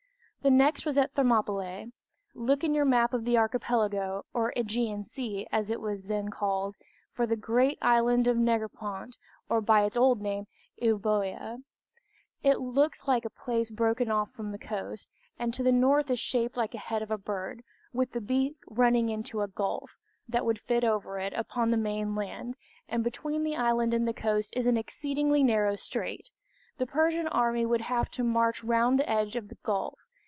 [0.43, 1.91] The next was at Thermopylć.
[2.33, 6.75] Look in your map of the Archipelago, or Ćgean Sea, as it was then called,
[7.11, 9.19] for the great island of Negropont,
[9.49, 10.47] or by its old name,
[10.81, 11.61] Euboea.
[12.41, 16.19] It looks like a piece broken off from the coast, and to the north is
[16.19, 17.63] shaped like the head of a bird,
[17.93, 19.91] with the beak running into a gulf,
[20.27, 22.55] that would fit over it, upon the main land,
[22.89, 26.31] and between the island and the coast is an exceedingly narrow strait.
[26.79, 29.99] The Persian army would have to march round the edge of the gulf.